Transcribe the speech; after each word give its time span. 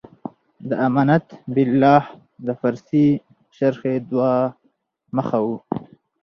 د 0.69 0.71
امنت 0.87 1.25
بالله 1.53 2.01
د 2.45 2.47
پارسي 2.59 3.07
شرحې 3.57 3.95
دوه 4.09 4.31
مخه 5.15 5.37
و. 5.45 5.47